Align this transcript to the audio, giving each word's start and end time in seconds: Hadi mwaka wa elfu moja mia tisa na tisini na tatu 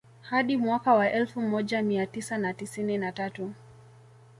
Hadi 0.21 0.57
mwaka 0.57 0.93
wa 0.93 1.11
elfu 1.11 1.41
moja 1.41 1.81
mia 1.83 2.05
tisa 2.07 2.37
na 2.37 2.53
tisini 2.53 2.97
na 2.97 3.11
tatu 3.11 3.53